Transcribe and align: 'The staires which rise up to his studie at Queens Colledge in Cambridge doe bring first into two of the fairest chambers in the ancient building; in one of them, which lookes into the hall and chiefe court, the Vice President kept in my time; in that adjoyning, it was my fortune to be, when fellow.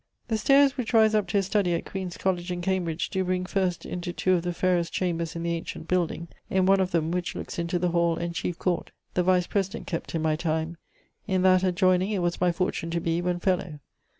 'The 0.29 0.37
staires 0.39 0.77
which 0.77 0.95
rise 0.95 1.13
up 1.13 1.27
to 1.27 1.37
his 1.37 1.45
studie 1.47 1.75
at 1.75 1.85
Queens 1.85 2.17
Colledge 2.17 2.51
in 2.51 2.59
Cambridge 2.59 3.07
doe 3.11 3.23
bring 3.23 3.45
first 3.45 3.85
into 3.85 4.11
two 4.11 4.33
of 4.33 4.41
the 4.41 4.51
fairest 4.51 4.91
chambers 4.91 5.35
in 5.35 5.43
the 5.43 5.53
ancient 5.53 5.87
building; 5.87 6.27
in 6.49 6.65
one 6.65 6.79
of 6.79 6.89
them, 6.89 7.11
which 7.11 7.35
lookes 7.35 7.59
into 7.59 7.77
the 7.77 7.89
hall 7.89 8.17
and 8.17 8.33
chiefe 8.33 8.57
court, 8.57 8.89
the 9.13 9.21
Vice 9.21 9.45
President 9.45 9.85
kept 9.85 10.15
in 10.15 10.21
my 10.23 10.35
time; 10.35 10.75
in 11.27 11.43
that 11.43 11.61
adjoyning, 11.63 12.09
it 12.09 12.17
was 12.23 12.41
my 12.41 12.51
fortune 12.51 12.89
to 12.89 12.99
be, 12.99 13.21
when 13.21 13.39
fellow. 13.39 13.79